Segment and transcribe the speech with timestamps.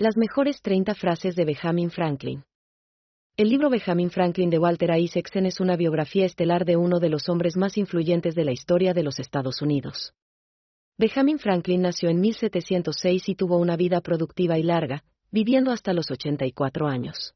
[0.00, 2.42] Las mejores 30 frases de Benjamin Franklin.
[3.36, 7.28] El libro Benjamin Franklin de Walter Isaacson es una biografía estelar de uno de los
[7.28, 10.14] hombres más influyentes de la historia de los Estados Unidos.
[10.96, 16.10] Benjamin Franklin nació en 1706 y tuvo una vida productiva y larga, viviendo hasta los
[16.10, 17.34] 84 años.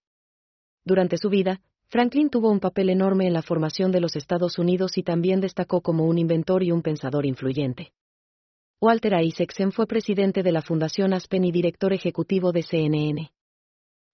[0.87, 4.97] Durante su vida, Franklin tuvo un papel enorme en la formación de los Estados Unidos
[4.97, 7.93] y también destacó como un inventor y un pensador influyente.
[8.81, 13.31] Walter Isaacson fue presidente de la Fundación Aspen y director ejecutivo de CNN.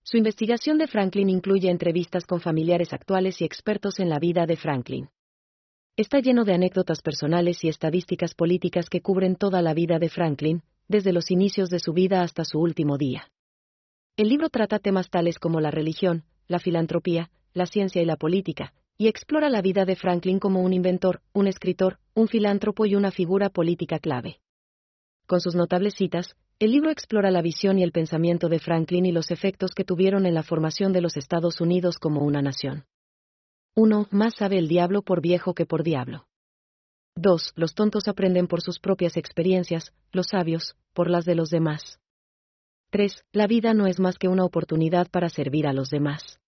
[0.02, 4.57] Su investigación de Franklin incluye entrevistas con familiares actuales y expertos en la vida de
[4.57, 5.08] Franklin.
[5.96, 10.63] Está lleno de anécdotas personales y estadísticas políticas que cubren toda la vida de Franklin,
[10.88, 13.30] desde los inicios de su vida hasta su último día.
[14.16, 18.72] El libro trata temas tales como la religión, la filantropía, la ciencia y la política,
[18.99, 23.11] y explora la vida de Franklin como un inventor, un escritor, un filántropo y una
[23.11, 24.40] figura política clave.
[25.30, 29.12] Con sus notables citas, el libro explora la visión y el pensamiento de Franklin y
[29.12, 32.84] los efectos que tuvieron en la formación de los Estados Unidos como una nación.
[33.77, 34.08] 1.
[34.10, 36.27] Más sabe el diablo por viejo que por diablo.
[37.14, 37.52] 2.
[37.55, 42.00] Los tontos aprenden por sus propias experiencias, los sabios, por las de los demás.
[42.90, 43.22] 3.
[43.30, 46.40] La vida no es más que una oportunidad para servir a los demás.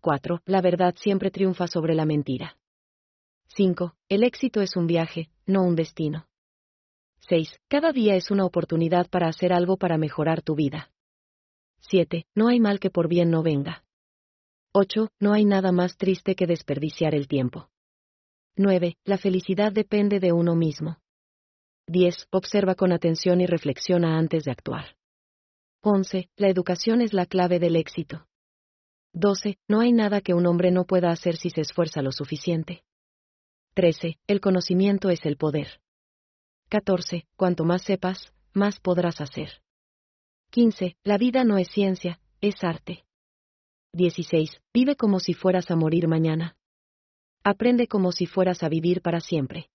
[0.00, 0.40] 4.
[0.46, 2.56] La verdad siempre triunfa sobre la mentira.
[3.48, 3.94] 5.
[4.08, 6.29] El éxito es un viaje, no un destino.
[7.28, 7.60] 6.
[7.68, 10.90] Cada día es una oportunidad para hacer algo para mejorar tu vida.
[11.80, 12.26] 7.
[12.34, 13.84] No hay mal que por bien no venga.
[14.72, 15.08] 8.
[15.18, 17.70] No hay nada más triste que desperdiciar el tiempo.
[18.56, 18.96] 9.
[19.04, 20.98] La felicidad depende de uno mismo.
[21.86, 22.28] 10.
[22.30, 24.96] Observa con atención y reflexiona antes de actuar.
[25.82, 26.28] 11.
[26.36, 28.26] La educación es la clave del éxito.
[29.12, 29.58] 12.
[29.66, 32.84] No hay nada que un hombre no pueda hacer si se esfuerza lo suficiente.
[33.74, 34.18] 13.
[34.26, 35.80] El conocimiento es el poder.
[36.70, 37.26] 14.
[37.36, 39.60] Cuanto más sepas, más podrás hacer.
[40.50, 40.96] 15.
[41.02, 43.04] La vida no es ciencia, es arte.
[43.92, 44.62] 16.
[44.72, 46.56] Vive como si fueras a morir mañana.
[47.42, 49.68] Aprende como si fueras a vivir para siempre.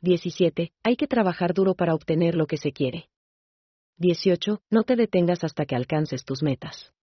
[0.00, 0.72] 17.
[0.82, 3.10] Hay que trabajar duro para obtener lo que se quiere.
[3.98, 4.62] 18.
[4.70, 6.94] No te detengas hasta que alcances tus metas.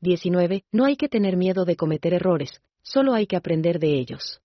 [0.00, 0.64] 19.
[0.72, 4.40] No hay que tener miedo de cometer errores, solo hay que aprender de ellos.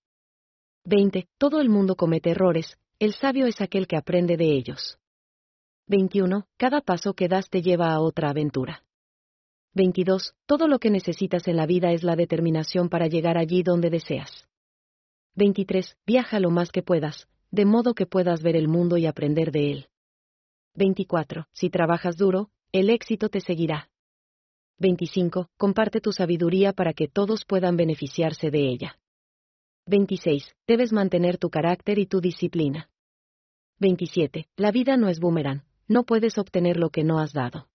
[0.84, 1.28] 20.
[1.38, 4.98] Todo el mundo comete errores, el sabio es aquel que aprende de ellos.
[5.86, 6.46] 21.
[6.58, 8.84] Cada paso que das te lleva a otra aventura.
[9.72, 10.34] 22.
[10.44, 14.46] Todo lo que necesitas en la vida es la determinación para llegar allí donde deseas.
[15.34, 15.96] 23.
[16.06, 19.72] Viaja lo más que puedas, de modo que puedas ver el mundo y aprender de
[19.72, 19.88] él.
[20.74, 21.46] 24.
[21.52, 23.88] Si trabajas duro, el éxito te seguirá.
[24.78, 25.48] 25.
[25.56, 28.98] Comparte tu sabiduría para que todos puedan beneficiarse de ella.
[29.90, 30.54] 26.
[30.68, 32.88] Debes mantener tu carácter y tu disciplina.
[33.80, 34.46] 27.
[34.56, 37.68] La vida no es boomerang, no puedes obtener lo que no has dado.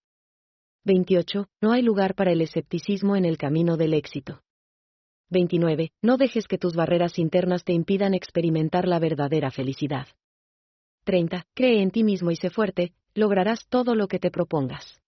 [0.86, 1.50] 28.
[1.62, 4.42] No hay lugar para el escepticismo en el camino del éxito.
[5.30, 5.92] 29.
[6.02, 10.08] No dejes que tus barreras internas te impidan experimentar la verdadera felicidad.
[11.04, 11.46] 30.
[11.54, 15.02] Cree en ti mismo y sé fuerte, lograrás todo lo que te propongas.